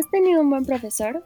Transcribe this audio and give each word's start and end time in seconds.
¿Has 0.00 0.10
tenido 0.10 0.40
un 0.40 0.48
buen 0.48 0.64
profesor? 0.64 1.22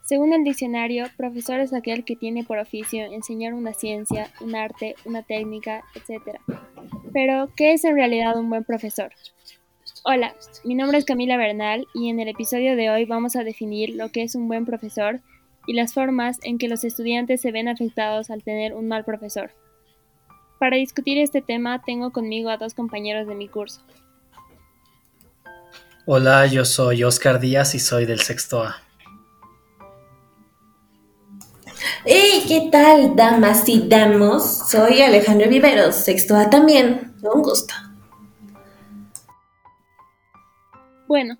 Según 0.00 0.32
el 0.32 0.42
diccionario, 0.42 1.04
profesor 1.18 1.60
es 1.60 1.74
aquel 1.74 2.02
que 2.02 2.16
tiene 2.16 2.44
por 2.44 2.56
oficio 2.56 3.04
enseñar 3.04 3.52
una 3.52 3.74
ciencia, 3.74 4.30
un 4.40 4.54
arte, 4.56 4.94
una 5.04 5.22
técnica, 5.22 5.84
etc. 5.94 6.38
Pero, 7.12 7.50
¿qué 7.54 7.74
es 7.74 7.84
en 7.84 7.94
realidad 7.94 8.38
un 8.38 8.48
buen 8.48 8.64
profesor? 8.64 9.12
Hola, 10.02 10.34
mi 10.64 10.74
nombre 10.74 10.96
es 10.96 11.04
Camila 11.04 11.36
Bernal 11.36 11.86
y 11.92 12.08
en 12.08 12.18
el 12.18 12.28
episodio 12.28 12.74
de 12.74 12.88
hoy 12.88 13.04
vamos 13.04 13.36
a 13.36 13.44
definir 13.44 13.94
lo 13.94 14.08
que 14.08 14.22
es 14.22 14.34
un 14.34 14.48
buen 14.48 14.64
profesor 14.64 15.20
y 15.66 15.74
las 15.74 15.92
formas 15.92 16.38
en 16.42 16.56
que 16.56 16.68
los 16.68 16.84
estudiantes 16.84 17.42
se 17.42 17.52
ven 17.52 17.68
afectados 17.68 18.30
al 18.30 18.42
tener 18.42 18.72
un 18.72 18.88
mal 18.88 19.04
profesor. 19.04 19.50
Para 20.58 20.78
discutir 20.78 21.18
este 21.18 21.42
tema 21.42 21.82
tengo 21.82 22.12
conmigo 22.12 22.48
a 22.48 22.56
dos 22.56 22.72
compañeros 22.72 23.28
de 23.28 23.34
mi 23.34 23.46
curso. 23.46 23.82
Hola, 26.08 26.46
yo 26.46 26.64
soy 26.64 27.02
Oscar 27.02 27.40
Díaz 27.40 27.74
y 27.74 27.80
soy 27.80 28.06
del 28.06 28.20
sexto 28.20 28.62
A. 28.62 28.76
Hey, 32.04 32.44
¿qué 32.46 32.68
tal, 32.70 33.16
damas 33.16 33.68
y 33.68 33.88
damos? 33.88 34.70
Soy 34.70 35.02
Alejandro 35.02 35.48
Viveros, 35.48 35.96
sexto 35.96 36.36
A 36.36 36.48
también. 36.48 37.12
Un 37.22 37.42
gusto. 37.42 37.74
Bueno, 41.08 41.38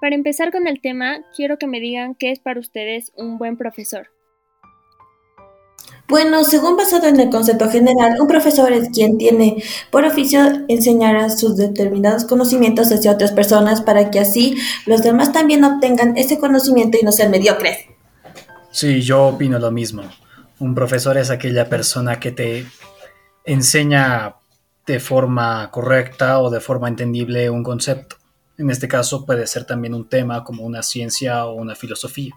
para 0.00 0.16
empezar 0.16 0.50
con 0.50 0.66
el 0.66 0.80
tema, 0.80 1.20
quiero 1.36 1.56
que 1.56 1.68
me 1.68 1.78
digan 1.78 2.16
qué 2.16 2.32
es 2.32 2.40
para 2.40 2.58
ustedes 2.58 3.12
un 3.14 3.38
buen 3.38 3.56
profesor. 3.56 4.08
Bueno, 6.08 6.42
según 6.42 6.78
basado 6.78 7.06
en 7.06 7.20
el 7.20 7.28
concepto 7.28 7.68
general, 7.68 8.18
un 8.18 8.26
profesor 8.26 8.72
es 8.72 8.88
quien 8.88 9.18
tiene 9.18 9.62
por 9.90 10.06
oficio 10.06 10.40
enseñar 10.68 11.30
sus 11.30 11.58
determinados 11.58 12.24
conocimientos 12.24 12.90
hacia 12.90 13.12
otras 13.12 13.32
personas 13.32 13.82
para 13.82 14.10
que 14.10 14.18
así 14.18 14.56
los 14.86 15.02
demás 15.02 15.34
también 15.34 15.64
obtengan 15.64 16.16
ese 16.16 16.38
conocimiento 16.38 16.96
y 16.98 17.04
no 17.04 17.12
sean 17.12 17.30
mediocres. 17.30 17.76
Sí, 18.70 19.02
yo 19.02 19.26
opino 19.26 19.58
lo 19.58 19.70
mismo. 19.70 20.02
Un 20.58 20.74
profesor 20.74 21.18
es 21.18 21.28
aquella 21.28 21.68
persona 21.68 22.18
que 22.18 22.32
te 22.32 22.66
enseña 23.44 24.36
de 24.86 25.00
forma 25.00 25.70
correcta 25.70 26.40
o 26.40 26.48
de 26.48 26.60
forma 26.60 26.88
entendible 26.88 27.50
un 27.50 27.62
concepto. 27.62 28.16
En 28.56 28.70
este 28.70 28.88
caso 28.88 29.26
puede 29.26 29.46
ser 29.46 29.66
también 29.66 29.92
un 29.92 30.08
tema 30.08 30.42
como 30.42 30.64
una 30.64 30.82
ciencia 30.82 31.44
o 31.44 31.52
una 31.52 31.74
filosofía. 31.74 32.34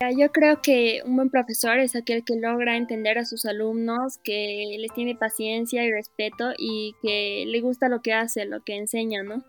Yo 0.00 0.30
creo 0.30 0.60
que 0.60 1.00
un 1.06 1.16
buen 1.16 1.30
profesor 1.30 1.78
es 1.78 1.96
aquel 1.96 2.22
que 2.22 2.36
logra 2.36 2.76
entender 2.76 3.18
a 3.18 3.24
sus 3.24 3.46
alumnos, 3.46 4.18
que 4.22 4.76
les 4.78 4.92
tiene 4.92 5.16
paciencia 5.16 5.84
y 5.84 5.90
respeto 5.90 6.52
y 6.58 6.94
que 7.00 7.44
le 7.46 7.60
gusta 7.62 7.88
lo 7.88 8.02
que 8.02 8.12
hace, 8.12 8.44
lo 8.44 8.62
que 8.62 8.76
enseña, 8.76 9.22
¿no? 9.22 9.42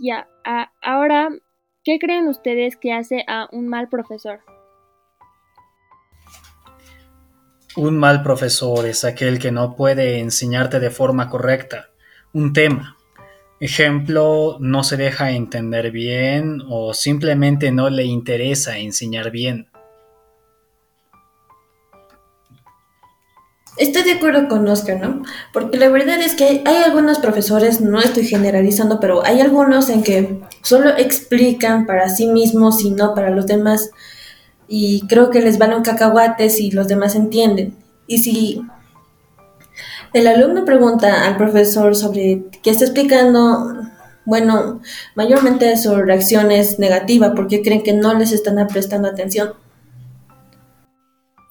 Ya, 0.00 0.28
ahora, 0.80 1.30
¿qué 1.82 1.98
creen 1.98 2.28
ustedes 2.28 2.76
que 2.76 2.92
hace 2.92 3.24
a 3.26 3.48
un 3.50 3.66
mal 3.66 3.88
profesor? 3.88 4.40
Un 7.74 7.98
mal 7.98 8.22
profesor 8.22 8.86
es 8.86 9.04
aquel 9.04 9.40
que 9.40 9.50
no 9.50 9.74
puede 9.74 10.20
enseñarte 10.20 10.78
de 10.78 10.90
forma 10.90 11.28
correcta 11.28 11.90
un 12.32 12.52
tema 12.52 12.96
Ejemplo, 13.62 14.56
no 14.58 14.82
se 14.82 14.96
deja 14.96 15.30
entender 15.30 15.92
bien 15.92 16.62
o 16.68 16.94
simplemente 16.94 17.70
no 17.70 17.90
le 17.90 18.02
interesa 18.02 18.78
enseñar 18.78 19.30
bien. 19.30 19.68
Estoy 23.76 24.02
de 24.02 24.14
acuerdo 24.14 24.48
con 24.48 24.66
Oscar, 24.66 25.00
¿no? 25.00 25.22
Porque 25.52 25.78
la 25.78 25.90
verdad 25.90 26.20
es 26.20 26.34
que 26.34 26.64
hay 26.64 26.76
algunos 26.84 27.20
profesores, 27.20 27.80
no 27.80 28.00
estoy 28.00 28.26
generalizando, 28.26 28.98
pero 28.98 29.24
hay 29.24 29.40
algunos 29.40 29.90
en 29.90 30.02
que 30.02 30.40
solo 30.62 30.90
explican 30.96 31.86
para 31.86 32.08
sí 32.08 32.26
mismos 32.26 32.82
y 32.82 32.90
no 32.90 33.14
para 33.14 33.30
los 33.30 33.46
demás. 33.46 33.92
Y 34.66 35.06
creo 35.06 35.30
que 35.30 35.40
les 35.40 35.58
van 35.58 35.72
un 35.72 35.84
cacahuate 35.84 36.50
si 36.50 36.72
los 36.72 36.88
demás 36.88 37.14
entienden. 37.14 37.76
Y 38.08 38.18
si 38.24 38.60
el 40.12 40.26
alumno 40.26 40.64
pregunta 40.64 41.26
al 41.26 41.36
profesor 41.36 41.96
sobre 41.96 42.44
qué 42.62 42.70
está 42.70 42.84
explicando. 42.84 43.82
Bueno, 44.24 44.80
mayormente 45.14 45.76
su 45.76 45.94
reacción 45.96 46.52
es 46.52 46.78
negativa 46.78 47.34
porque 47.34 47.62
creen 47.62 47.82
que 47.82 47.92
no 47.92 48.14
les 48.14 48.32
están 48.32 48.66
prestando 48.68 49.08
atención. 49.08 49.54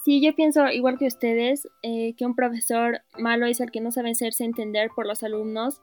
Sí, 0.04 0.22
yo 0.22 0.34
pienso 0.36 0.68
igual 0.68 0.98
que 0.98 1.06
ustedes, 1.06 1.68
eh, 1.84 2.16
que 2.18 2.26
un 2.26 2.36
profesor 2.36 3.02
malo 3.20 3.46
es 3.46 3.60
el 3.60 3.72
que 3.72 3.82
no 3.82 3.92
sabe 3.92 4.12
hacerse 4.12 4.44
entender 4.44 4.90
por 4.96 5.06
los 5.06 5.22
alumnos 5.22 5.80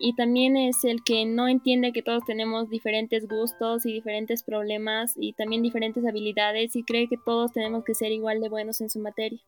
y 0.00 0.16
también 0.16 0.56
es 0.56 0.82
el 0.84 1.04
que 1.04 1.24
no 1.26 1.46
entiende 1.46 1.92
que 1.92 2.02
todos 2.02 2.24
tenemos 2.26 2.68
diferentes 2.70 3.28
gustos 3.28 3.86
y 3.86 3.92
diferentes 3.92 4.42
problemas 4.42 5.12
y 5.16 5.34
también 5.34 5.62
diferentes 5.62 6.04
habilidades 6.04 6.74
y 6.74 6.82
cree 6.82 7.08
que 7.08 7.16
todos 7.24 7.52
tenemos 7.52 7.84
que 7.84 7.94
ser 7.94 8.10
igual 8.10 8.40
de 8.40 8.48
buenos 8.48 8.80
en 8.80 8.90
su 8.90 8.98
materia, 8.98 9.38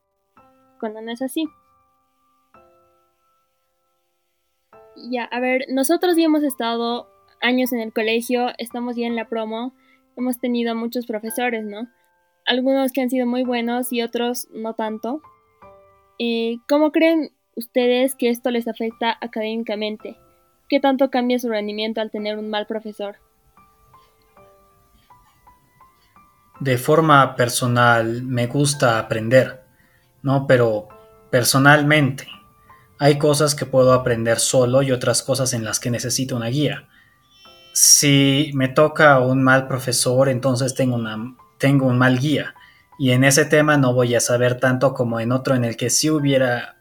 cuando 0.78 1.00
no 1.02 1.10
es 1.10 1.22
así. 1.22 1.48
Ya, 5.10 5.24
a 5.24 5.40
ver, 5.40 5.66
nosotros 5.68 6.16
ya 6.16 6.24
hemos 6.24 6.42
estado 6.42 7.08
años 7.40 7.72
en 7.72 7.80
el 7.80 7.92
colegio, 7.92 8.48
estamos 8.58 8.96
ya 8.96 9.06
en 9.06 9.16
la 9.16 9.28
promo, 9.28 9.74
hemos 10.16 10.38
tenido 10.38 10.74
muchos 10.74 11.06
profesores, 11.06 11.64
¿no? 11.64 11.88
Algunos 12.46 12.92
que 12.92 13.02
han 13.02 13.10
sido 13.10 13.26
muy 13.26 13.44
buenos 13.44 13.92
y 13.92 14.02
otros 14.02 14.48
no 14.52 14.74
tanto. 14.74 15.20
Eh, 16.18 16.56
¿Cómo 16.68 16.92
creen 16.92 17.32
ustedes 17.54 18.14
que 18.14 18.30
esto 18.30 18.50
les 18.50 18.66
afecta 18.68 19.16
académicamente? 19.20 20.16
¿Qué 20.68 20.80
tanto 20.80 21.10
cambia 21.10 21.38
su 21.38 21.48
rendimiento 21.48 22.00
al 22.00 22.10
tener 22.10 22.38
un 22.38 22.48
mal 22.48 22.66
profesor? 22.66 23.16
De 26.60 26.78
forma 26.78 27.36
personal 27.36 28.22
me 28.22 28.46
gusta 28.46 28.98
aprender, 28.98 29.64
¿no? 30.22 30.46
Pero 30.46 30.88
personalmente 31.30 32.33
hay 33.04 33.18
cosas 33.18 33.54
que 33.54 33.66
puedo 33.66 33.92
aprender 33.92 34.38
solo 34.40 34.80
y 34.80 34.90
otras 34.90 35.22
cosas 35.22 35.52
en 35.52 35.62
las 35.62 35.78
que 35.78 35.90
necesito 35.90 36.36
una 36.36 36.46
guía. 36.46 36.88
Si 37.74 38.50
me 38.54 38.68
toca 38.68 39.18
un 39.18 39.42
mal 39.42 39.68
profesor, 39.68 40.30
entonces 40.30 40.74
tengo, 40.74 40.96
un 40.96 41.98
mal 41.98 42.18
guía. 42.18 42.54
Y 42.98 43.10
en 43.10 43.24
ese 43.24 43.44
tema 43.44 43.76
no 43.76 43.92
voy 43.92 44.14
a 44.14 44.20
saber 44.20 44.58
tanto 44.58 44.94
como 44.94 45.20
en 45.20 45.32
otro 45.32 45.54
en 45.54 45.66
el 45.66 45.76
que 45.76 45.90
sí 45.90 46.08
hubiera, 46.08 46.78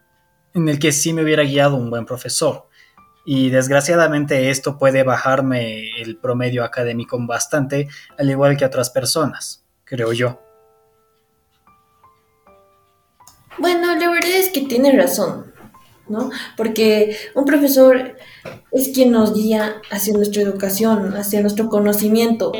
en 0.53 0.69
el 0.69 0.79
que 0.79 0.93
sí 0.93 1.11
me 1.11 1.23
hubiera 1.23 1.43
guiado 1.43 1.75
un 1.75 1.89
buen 1.89 2.05
profesor. 2.05 2.69
Y 3.25 3.49
desgraciadamente 3.49 4.49
esto 4.49 4.77
puede 4.77 5.03
bajarme 5.03 5.89
el 6.01 6.15
promedio 6.15 6.63
académico 6.63 7.17
bastante, 7.19 7.89
al 8.17 8.29
igual 8.29 8.55
que 8.55 8.63
otras 8.63 8.89
personas, 8.91 9.65
creo 9.83 10.13
yo. 10.13 10.39
Bueno, 13.57 13.93
la 13.93 14.09
verdad 14.09 14.31
es 14.31 14.51
que 14.51 14.61
tiene 14.61 14.97
razón. 14.97 15.52
¿No? 16.07 16.29
Porque 16.57 17.15
un 17.35 17.45
profesor 17.45 18.17
es 18.71 18.89
quien 18.89 19.11
nos 19.11 19.33
guía 19.33 19.81
hacia 19.91 20.13
nuestra 20.13 20.41
educación, 20.41 21.15
hacia 21.15 21.41
nuestro 21.41 21.69
conocimiento. 21.69 22.51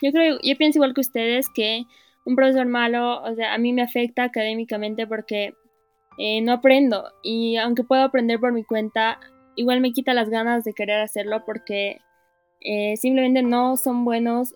Yo 0.00 0.12
creo, 0.12 0.38
yo 0.42 0.56
pienso 0.56 0.78
igual 0.78 0.94
que 0.94 1.00
ustedes 1.00 1.46
que 1.54 1.84
un 2.24 2.36
profesor 2.36 2.66
malo, 2.66 3.22
o 3.22 3.34
sea, 3.34 3.54
a 3.54 3.58
mí 3.58 3.72
me 3.72 3.82
afecta 3.82 4.24
académicamente 4.24 5.06
porque 5.06 5.54
eh, 6.18 6.40
no 6.40 6.52
aprendo 6.52 7.04
y 7.22 7.56
aunque 7.56 7.84
puedo 7.84 8.02
aprender 8.02 8.38
por 8.38 8.52
mi 8.52 8.64
cuenta, 8.64 9.18
igual 9.56 9.80
me 9.80 9.92
quita 9.92 10.14
las 10.14 10.28
ganas 10.28 10.64
de 10.64 10.72
querer 10.72 11.00
hacerlo 11.00 11.44
porque 11.44 12.00
eh, 12.60 12.96
simplemente 12.96 13.42
no 13.42 13.76
son 13.76 14.04
buenos 14.04 14.54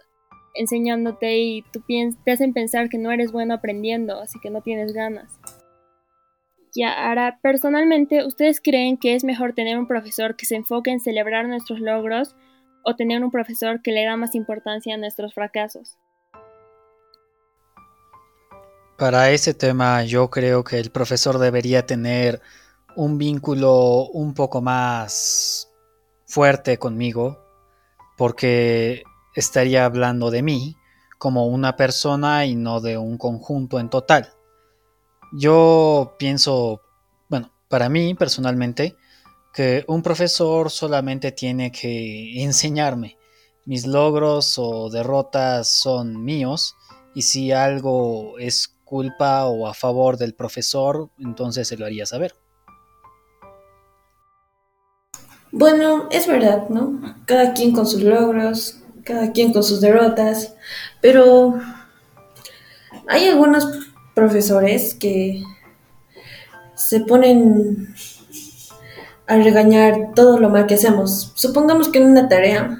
enseñándote 0.54 1.38
y 1.38 1.62
tú 1.72 1.82
te 2.24 2.32
hacen 2.32 2.52
pensar 2.52 2.88
que 2.88 2.98
no 2.98 3.12
eres 3.12 3.32
bueno 3.32 3.54
aprendiendo, 3.54 4.20
así 4.20 4.38
que 4.40 4.50
no 4.50 4.62
tienes 4.62 4.92
ganas. 4.92 5.38
Ahora, 6.84 7.38
personalmente, 7.42 8.24
¿ustedes 8.26 8.60
creen 8.60 8.96
que 8.98 9.14
es 9.14 9.24
mejor 9.24 9.54
tener 9.54 9.78
un 9.78 9.86
profesor 9.86 10.36
que 10.36 10.46
se 10.46 10.56
enfoque 10.56 10.90
en 10.90 11.00
celebrar 11.00 11.46
nuestros 11.46 11.80
logros 11.80 12.34
o 12.84 12.96
tener 12.96 13.22
un 13.24 13.30
profesor 13.30 13.82
que 13.82 13.92
le 13.92 14.04
da 14.04 14.16
más 14.16 14.34
importancia 14.34 14.94
a 14.94 14.98
nuestros 14.98 15.34
fracasos? 15.34 15.98
Para 18.98 19.30
ese 19.30 19.52
tema 19.54 20.04
yo 20.04 20.30
creo 20.30 20.64
que 20.64 20.78
el 20.78 20.90
profesor 20.90 21.38
debería 21.38 21.84
tener 21.84 22.40
un 22.94 23.18
vínculo 23.18 24.06
un 24.06 24.32
poco 24.32 24.62
más 24.62 25.70
fuerte 26.24 26.78
conmigo 26.78 27.38
porque 28.16 29.02
estaría 29.34 29.84
hablando 29.84 30.30
de 30.30 30.42
mí 30.42 30.76
como 31.18 31.46
una 31.46 31.76
persona 31.76 32.46
y 32.46 32.56
no 32.56 32.80
de 32.80 32.96
un 32.96 33.18
conjunto 33.18 33.78
en 33.78 33.90
total. 33.90 34.35
Yo 35.32 36.14
pienso, 36.18 36.80
bueno, 37.28 37.52
para 37.68 37.88
mí 37.88 38.14
personalmente, 38.14 38.96
que 39.52 39.84
un 39.88 40.02
profesor 40.02 40.70
solamente 40.70 41.32
tiene 41.32 41.72
que 41.72 42.42
enseñarme. 42.42 43.16
Mis 43.64 43.86
logros 43.86 44.58
o 44.58 44.90
derrotas 44.90 45.68
son 45.68 46.24
míos 46.24 46.76
y 47.14 47.22
si 47.22 47.52
algo 47.52 48.38
es 48.38 48.68
culpa 48.84 49.46
o 49.46 49.66
a 49.66 49.74
favor 49.74 50.16
del 50.18 50.34
profesor, 50.34 51.10
entonces 51.18 51.66
se 51.66 51.76
lo 51.76 51.86
haría 51.86 52.06
saber. 52.06 52.34
Bueno, 55.50 56.08
es 56.10 56.26
verdad, 56.26 56.68
¿no? 56.68 57.00
Cada 57.24 57.54
quien 57.54 57.72
con 57.72 57.86
sus 57.86 58.02
logros, 58.02 58.82
cada 59.04 59.32
quien 59.32 59.52
con 59.52 59.62
sus 59.62 59.80
derrotas, 59.80 60.54
pero 61.00 61.58
hay 63.08 63.28
algunos 63.28 63.66
profesores 64.16 64.94
que 64.94 65.44
se 66.74 67.00
ponen 67.00 67.94
a 69.26 69.36
regañar 69.36 70.14
todo 70.14 70.38
lo 70.38 70.48
mal 70.48 70.66
que 70.66 70.74
hacemos. 70.74 71.32
Supongamos 71.34 71.90
que 71.90 71.98
en 71.98 72.08
una 72.08 72.26
tarea 72.26 72.78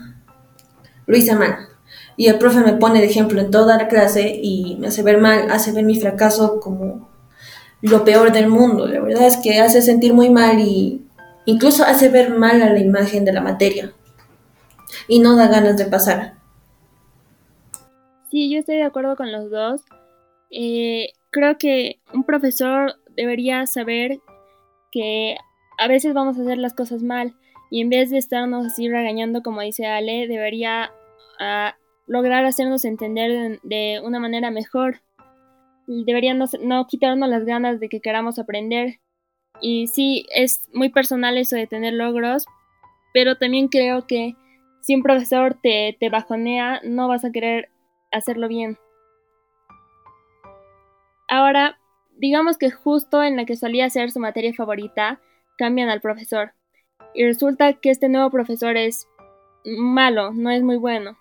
lo 1.05 1.17
hice 1.17 1.35
mal 1.35 1.69
y 2.17 2.29
el 2.29 2.39
profe 2.39 2.61
me 2.61 2.73
pone 2.73 3.01
de 3.01 3.07
ejemplo 3.07 3.39
en 3.39 3.51
toda 3.51 3.77
la 3.77 3.87
clase 3.87 4.41
y 4.43 4.77
me 4.81 4.87
hace 4.87 5.03
ver 5.03 5.19
mal, 5.19 5.51
hace 5.51 5.73
ver 5.73 5.85
mi 5.85 6.01
fracaso 6.01 6.59
como 6.59 7.11
lo 7.83 8.03
peor 8.03 8.33
del 8.33 8.49
mundo. 8.49 8.87
La 8.87 9.01
verdad 9.01 9.27
es 9.27 9.37
que 9.37 9.61
hace 9.61 9.83
sentir 9.83 10.15
muy 10.15 10.31
mal 10.31 10.59
y 10.59 11.07
incluso 11.45 11.85
hace 11.85 12.09
ver 12.09 12.31
mal 12.31 12.63
a 12.63 12.73
la 12.73 12.81
imagen 12.81 13.27
de 13.27 13.35
la 13.35 13.43
materia 13.43 13.93
y 15.07 15.19
no 15.19 15.37
da 15.37 15.49
ganas 15.49 15.77
de 15.77 15.85
pasar. 15.85 16.33
Sí, 18.31 18.51
yo 18.51 18.61
estoy 18.61 18.77
de 18.77 18.85
acuerdo 18.85 19.17
con 19.17 19.31
los 19.31 19.51
dos. 19.51 19.83
Eh, 20.51 21.11
creo 21.37 21.59
que 21.59 22.01
un 22.15 22.25
profesor 22.25 22.95
debería 23.15 23.67
saber 23.67 24.21
que 24.91 25.37
a 25.79 25.87
veces 25.87 26.15
vamos 26.15 26.39
a 26.39 26.41
hacer 26.41 26.57
las 26.57 26.73
cosas 26.73 27.03
mal 27.03 27.35
y 27.71 27.83
en 27.83 27.91
vez 27.91 28.09
de 28.09 28.17
estarnos 28.17 28.65
así 28.65 28.89
regañando 28.89 29.43
como 29.43 29.61
dice 29.61 29.85
Ale, 29.85 30.29
debería 30.29 30.91
ah, 31.39 31.77
lograr 32.07 32.47
hacernos 32.47 32.87
entender 32.87 33.61
de, 33.63 34.01
una 34.03 34.19
manera 34.19 34.51
mejor. 34.51 35.03
Debería 35.87 36.33
no, 36.33 36.47
no, 36.63 36.87
quitarnos 36.87 37.29
las 37.29 37.45
ganas 37.45 37.81
de 37.81 37.91
que 37.91 38.01
queramos 38.01 38.39
aprender. 38.39 39.01
Y 39.61 39.89
sí, 39.89 40.25
es 40.35 40.67
muy 40.73 40.89
personal 40.89 41.37
eso 41.37 41.55
de 41.55 41.67
tener 41.67 41.93
logros, 41.93 42.47
pero 43.13 43.37
también 43.37 43.69
creo 43.69 44.07
que 44.07 44.37
si 44.81 44.95
un 44.95 45.03
profesor 45.03 45.59
te, 45.63 45.99
te 46.01 46.09
bajonea, 46.09 46.81
no 46.83 47.09
vas 47.09 47.27
a 47.27 47.31
querer 47.31 47.69
hacerlo 48.11 48.49
bien. 48.49 48.79
Ahora, 51.29 51.79
digamos 52.17 52.59
que 52.59 52.71
justo 52.71 53.23
en 53.23 53.37
la 53.37 53.45
que 53.45 53.57
solía 53.57 53.91
ser 53.91 54.11
su 54.11 54.21
materia 54.21 54.53
favorita, 54.55 55.21
cambian 55.59 55.89
al 55.89 56.01
profesor. 56.01 56.53
Y 57.15 57.25
resulta 57.25 57.73
que 57.75 57.91
este 57.91 58.09
nuevo 58.09 58.31
profesor 58.31 58.77
es 58.77 59.09
malo, 59.65 60.33
no 60.33 60.51
es 60.51 60.63
muy 60.63 60.77
bueno. 60.77 61.17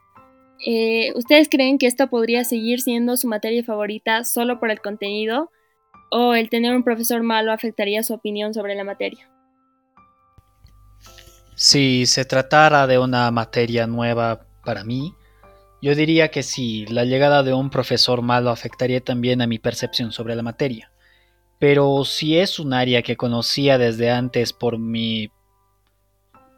Eh, 0.66 1.12
¿Ustedes 1.16 1.50
creen 1.50 1.78
que 1.78 1.88
esto 1.88 2.08
podría 2.08 2.44
seguir 2.44 2.82
siendo 2.82 3.18
su 3.18 3.28
materia 3.28 3.64
favorita 3.64 4.24
solo 4.24 4.60
por 4.60 4.72
el 4.72 4.82
contenido? 4.82 5.52
¿O 6.12 6.34
el 6.34 6.50
tener 6.50 6.76
un 6.76 6.84
profesor 6.84 7.24
malo 7.24 7.52
afectaría 7.52 8.04
su 8.04 8.14
opinión 8.14 8.54
sobre 8.54 8.76
la 8.76 8.84
materia? 8.84 9.30
Si 11.56 12.06
se 12.06 12.26
tratara 12.26 12.86
de 12.86 13.00
una 13.00 13.32
materia 13.32 13.88
nueva 13.88 14.46
para 14.64 14.84
mí, 14.84 15.14
yo 15.86 15.94
diría 15.94 16.30
que 16.30 16.42
sí, 16.42 16.88
la 16.88 17.06
llegada 17.06 17.44
de 17.44 17.54
un 17.54 17.70
profesor 17.70 18.24
malo 18.24 18.50
afectaría 18.50 19.02
también 19.02 19.44
a 19.44 19.46
mi 19.46 19.60
percepción 19.60 20.12
sobre 20.12 20.36
la 20.36 20.42
materia. 20.42 20.92
Pero 21.60 22.04
si 22.06 22.40
es 22.40 22.58
un 22.58 22.74
área 22.74 23.04
que 23.04 23.16
conocía 23.16 23.78
desde 23.78 24.10
antes 24.10 24.52
por 24.52 24.80
mi 24.80 25.30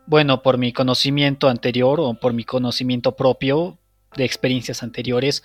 bueno, 0.05 0.41
por 0.41 0.57
mi 0.57 0.71
conocimiento 0.71 1.49
anterior 1.49 1.99
o 1.99 2.13
por 2.13 2.31
mi 2.31 2.45
conocimiento 2.45 3.17
propio 3.17 3.77
de 4.15 4.23
experiencias 4.23 4.81
anteriores, 4.81 5.43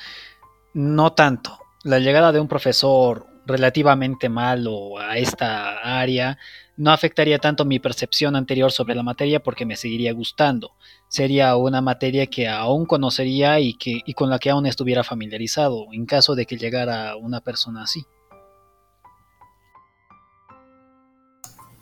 no 0.74 1.14
tanto. 1.14 1.58
La 1.82 1.98
llegada 1.98 2.30
de 2.30 2.38
un 2.38 2.46
profesor 2.46 3.26
relativamente 3.46 4.28
malo 4.28 4.96
a 4.96 5.18
esta 5.18 5.78
área 6.00 6.38
no 6.76 6.90
afectaría 6.90 7.38
tanto 7.38 7.64
mi 7.64 7.78
percepción 7.78 8.34
anterior 8.34 8.72
sobre 8.72 8.94
la 8.94 9.02
materia 9.02 9.42
porque 9.42 9.66
me 9.66 9.76
seguiría 9.76 10.12
gustando. 10.12 10.72
Sería 11.08 11.56
una 11.56 11.80
materia 11.80 12.26
que 12.26 12.48
aún 12.48 12.86
conocería 12.86 13.60
y, 13.60 13.74
que, 13.74 14.00
y 14.04 14.14
con 14.14 14.30
la 14.30 14.38
que 14.38 14.50
aún 14.50 14.66
estuviera 14.66 15.04
familiarizado 15.04 15.86
en 15.92 16.06
caso 16.06 16.34
de 16.34 16.46
que 16.46 16.56
llegara 16.56 17.16
una 17.16 17.40
persona 17.40 17.82
así. 17.82 18.04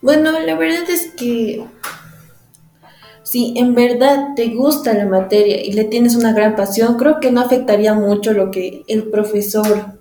Bueno, 0.02 0.32
la 0.40 0.54
verdad 0.56 0.88
es 0.88 1.12
que 1.12 1.64
si 3.22 3.54
en 3.56 3.74
verdad 3.74 4.34
te 4.34 4.48
gusta 4.48 4.94
la 4.94 5.04
materia 5.04 5.62
y 5.62 5.72
le 5.72 5.84
tienes 5.84 6.16
una 6.16 6.32
gran 6.32 6.56
pasión, 6.56 6.96
creo 6.96 7.20
que 7.20 7.30
no 7.30 7.40
afectaría 7.40 7.94
mucho 7.94 8.32
lo 8.32 8.50
que 8.50 8.82
el 8.88 9.04
profesor, 9.04 10.00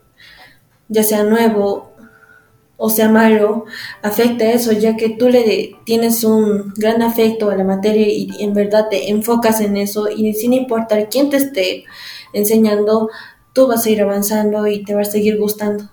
ya 0.88 1.04
sea 1.04 1.24
nuevo 1.24 1.89
o 2.82 2.90
sea 2.90 3.10
malo, 3.10 3.66
afecta 4.02 4.46
eso, 4.46 4.72
ya 4.72 4.96
que 4.96 5.10
tú 5.10 5.28
le 5.28 5.76
tienes 5.84 6.24
un 6.24 6.74
gran 6.78 7.02
afecto 7.02 7.50
a 7.50 7.56
la 7.58 7.66
materia 7.66 8.08
y 8.08 8.30
en 8.40 8.54
verdad 8.54 8.88
te 8.90 9.10
enfocas 9.10 9.60
en 9.60 9.76
eso 9.76 10.10
y 10.10 10.34
sin 10.34 10.54
importar 10.54 11.10
quién 11.10 11.30
te 11.30 11.38
esté 11.38 11.84
enseñando, 12.32 13.10
tú 13.54 13.68
vas 13.68 13.86
a 13.86 13.90
ir 13.90 14.02
avanzando 14.02 14.66
y 14.66 14.86
te 14.86 14.96
va 14.96 15.02
a 15.02 15.06
seguir 15.06 15.38
gustando. 15.38 15.90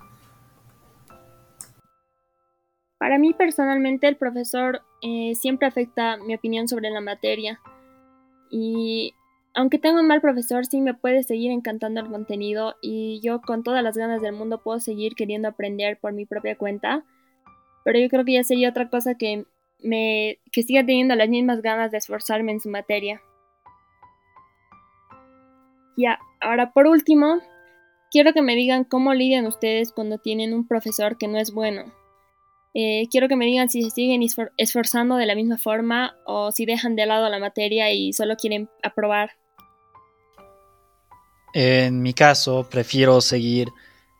Para 2.97 3.19
mí 3.19 3.33
personalmente 3.33 4.07
el 4.07 4.15
profesor 4.15 4.81
eh, 5.01 5.33
siempre 5.35 5.67
afecta 5.67 6.15
mi 6.15 6.35
opinión 6.35 6.69
sobre 6.69 6.89
la 6.89 7.01
materia. 7.01 7.59
Y 8.49 9.13
aunque 9.57 9.79
tengo 9.79 9.99
un 9.99 10.07
mal 10.07 10.21
profesor, 10.21 10.67
sí 10.67 10.81
me 10.81 10.93
puede 10.93 11.23
seguir 11.23 11.51
encantando 11.51 11.99
el 11.99 12.11
contenido 12.11 12.75
y 12.79 13.19
yo 13.23 13.41
con 13.41 13.63
todas 13.63 13.83
las 13.83 13.97
ganas 13.97 14.21
del 14.21 14.33
mundo 14.33 14.61
puedo 14.61 14.79
seguir 14.79 15.15
queriendo 15.15 15.47
aprender 15.47 15.97
por 15.99 16.13
mi 16.13 16.27
propia 16.27 16.55
cuenta. 16.55 17.03
Pero 17.83 17.97
yo 17.97 18.07
creo 18.07 18.23
que 18.23 18.33
ya 18.33 18.43
sería 18.43 18.69
otra 18.69 18.91
cosa 18.91 19.15
que 19.15 19.45
me 19.81 20.37
que 20.51 20.61
siga 20.61 20.85
teniendo 20.85 21.15
las 21.15 21.27
mismas 21.27 21.63
ganas 21.63 21.89
de 21.89 21.97
esforzarme 21.97 22.51
en 22.51 22.59
su 22.59 22.69
materia. 22.69 23.19
Ya, 25.97 26.19
ahora 26.39 26.71
por 26.71 26.85
último, 26.85 27.39
quiero 28.11 28.33
que 28.33 28.43
me 28.43 28.55
digan 28.55 28.83
cómo 28.83 29.15
lidian 29.15 29.47
ustedes 29.47 29.91
cuando 29.91 30.19
tienen 30.19 30.53
un 30.53 30.67
profesor 30.67 31.17
que 31.17 31.27
no 31.27 31.39
es 31.39 31.51
bueno. 31.51 31.91
Eh, 32.75 33.07
quiero 33.09 33.27
que 33.27 33.35
me 33.35 33.47
digan 33.47 33.69
si 33.69 33.81
se 33.81 33.89
siguen 33.89 34.21
esforzando 34.57 35.15
de 35.15 35.25
la 35.25 35.33
misma 35.33 35.57
forma 35.57 36.15
o 36.27 36.51
si 36.51 36.67
dejan 36.67 36.95
de 36.95 37.07
lado 37.07 37.27
la 37.27 37.39
materia 37.39 37.91
y 37.91 38.13
solo 38.13 38.35
quieren 38.35 38.69
aprobar. 38.83 39.31
En 41.53 42.01
mi 42.01 42.13
caso, 42.13 42.67
prefiero 42.69 43.21
seguir 43.21 43.69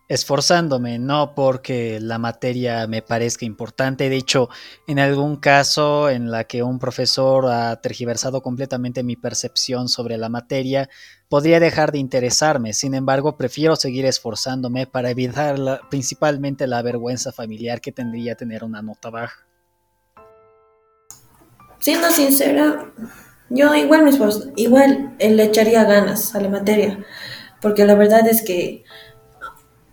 esforzándome, 0.08 1.00
no 1.00 1.36
porque 1.36 2.00
la 2.00 2.18
materia 2.18 2.88
me 2.88 3.02
parezca 3.02 3.46
importante. 3.46 4.10
De 4.10 4.16
hecho, 4.16 4.50
en 4.88 5.00
algún 5.00 5.36
caso 5.36 6.10
en 6.10 6.32
la 6.32 6.46
que 6.46 6.64
un 6.64 6.80
profesor 6.80 7.48
ha 7.48 7.76
tergiversado 7.82 8.42
completamente 8.42 9.04
mi 9.04 9.18
percepción 9.18 9.90
sobre 9.90 10.18
la 10.18 10.30
materia, 10.30 10.90
podría 11.28 11.60
dejar 11.60 11.92
de 11.92 12.00
interesarme. 12.00 12.74
Sin 12.74 12.94
embargo, 12.94 13.36
prefiero 13.36 13.76
seguir 13.76 14.06
esforzándome 14.06 14.88
para 14.88 15.10
evitar 15.10 15.82
principalmente 15.90 16.68
la 16.68 16.82
vergüenza 16.82 17.34
familiar 17.34 17.82
que 17.82 17.92
tendría 17.92 18.36
tener 18.36 18.64
una 18.64 18.82
nota 18.82 19.10
baja. 19.10 19.46
Siendo 21.80 22.10
sincera, 22.10 22.92
yo 23.50 23.74
igual 23.76 24.04
me 24.04 24.12
igual 24.56 25.16
le 25.20 25.44
echaría 25.44 25.84
ganas 25.84 26.36
a 26.36 26.42
la 26.42 26.50
materia, 26.50 27.00
porque 27.62 27.86
la 27.86 27.96
verdad 27.96 28.28
es 28.28 28.42
que 28.42 28.84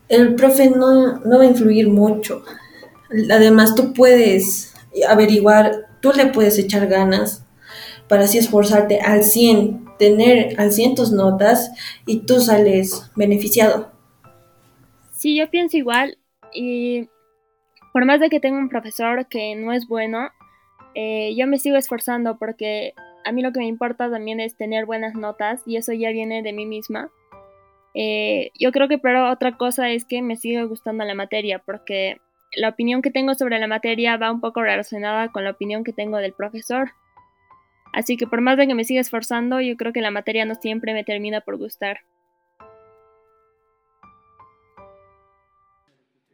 el 0.08 0.34
profe 0.34 0.70
no, 0.70 1.18
no 1.20 1.38
va 1.38 1.44
a 1.44 1.48
influir 1.48 1.88
mucho. 1.88 2.42
Además, 3.30 3.74
tú 3.74 3.92
puedes 3.92 4.74
averiguar, 5.08 5.86
tú 6.00 6.12
le 6.12 6.26
puedes 6.26 6.58
echar 6.58 6.86
ganas 6.86 7.44
para 8.08 8.24
así 8.24 8.38
esforzarte 8.38 9.00
al 9.00 9.24
100, 9.24 9.96
tener 9.98 10.60
al 10.60 10.72
100 10.72 10.94
tus 10.94 11.12
notas 11.12 11.70
y 12.06 12.20
tú 12.20 12.40
sales 12.40 13.10
beneficiado. 13.16 13.92
Sí, 15.12 15.36
yo 15.36 15.48
pienso 15.50 15.76
igual 15.76 16.18
y 16.52 17.08
por 17.92 18.04
más 18.04 18.20
de 18.20 18.28
que 18.28 18.40
tenga 18.40 18.58
un 18.58 18.68
profesor 18.68 19.26
que 19.26 19.54
no 19.56 19.72
es 19.72 19.88
bueno, 19.88 20.28
eh, 20.94 21.34
yo 21.36 21.46
me 21.46 21.58
sigo 21.58 21.76
esforzando 21.76 22.36
porque 22.38 22.94
a 23.24 23.32
mí 23.32 23.42
lo 23.42 23.52
que 23.52 23.60
me 23.60 23.66
importa 23.66 24.10
también 24.10 24.40
es 24.40 24.56
tener 24.56 24.86
buenas 24.86 25.14
notas 25.14 25.62
y 25.66 25.76
eso 25.76 25.92
ya 25.92 26.10
viene 26.10 26.42
de 26.42 26.52
mí 26.52 26.66
misma. 26.66 27.10
Eh, 27.94 28.50
yo 28.58 28.72
creo 28.72 28.88
que 28.88 28.98
pero 28.98 29.30
otra 29.30 29.56
cosa 29.56 29.90
es 29.90 30.04
que 30.04 30.20
me 30.20 30.36
sigue 30.36 30.64
gustando 30.64 31.04
la 31.04 31.14
materia 31.14 31.60
porque 31.60 32.20
la 32.56 32.68
opinión 32.68 33.02
que 33.02 33.10
tengo 33.10 33.34
sobre 33.34 33.58
la 33.58 33.66
materia 33.66 34.16
va 34.16 34.32
un 34.32 34.40
poco 34.40 34.62
relacionada 34.62 35.28
con 35.30 35.44
la 35.44 35.50
opinión 35.50 35.84
que 35.84 35.92
tengo 35.92 36.18
del 36.18 36.32
profesor. 36.32 36.92
Así 37.92 38.16
que 38.16 38.26
por 38.26 38.40
más 38.40 38.56
de 38.56 38.66
que 38.66 38.74
me 38.74 38.84
siga 38.84 39.00
esforzando, 39.00 39.60
yo 39.60 39.76
creo 39.76 39.92
que 39.92 40.00
la 40.00 40.10
materia 40.10 40.44
no 40.44 40.56
siempre 40.56 40.94
me 40.94 41.04
termina 41.04 41.40
por 41.40 41.56
gustar. 41.56 42.00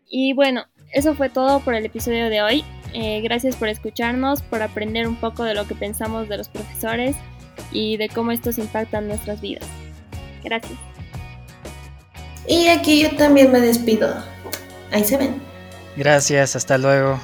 Y 0.08 0.32
bueno, 0.32 0.64
eso 0.92 1.14
fue 1.14 1.28
todo 1.28 1.60
por 1.60 1.74
el 1.74 1.84
episodio 1.84 2.28
de 2.28 2.42
hoy. 2.42 2.64
Eh, 2.92 3.20
gracias 3.22 3.56
por 3.56 3.68
escucharnos, 3.68 4.42
por 4.42 4.62
aprender 4.62 5.06
un 5.06 5.16
poco 5.16 5.44
de 5.44 5.54
lo 5.54 5.66
que 5.66 5.74
pensamos 5.74 6.28
de 6.28 6.36
los 6.36 6.48
profesores 6.48 7.16
y 7.70 7.96
de 7.96 8.08
cómo 8.08 8.32
estos 8.32 8.58
impactan 8.58 9.06
nuestras 9.06 9.40
vidas. 9.40 9.66
Gracias. 10.42 10.78
Y 12.46 12.68
aquí 12.68 13.02
yo 13.02 13.16
también 13.16 13.52
me 13.52 13.60
despido. 13.60 14.12
Ahí 14.90 15.04
se 15.04 15.16
ven. 15.16 15.40
Gracias, 15.96 16.56
hasta 16.56 16.78
luego. 16.78 17.20